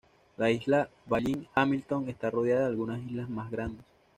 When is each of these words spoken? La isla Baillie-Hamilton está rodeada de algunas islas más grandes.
La 0.39 0.49
isla 0.49 0.89
Baillie-Hamilton 1.07 2.09
está 2.09 2.31
rodeada 2.31 2.61
de 2.61 2.67
algunas 2.69 2.99
islas 3.03 3.29
más 3.29 3.51
grandes. 3.51 3.85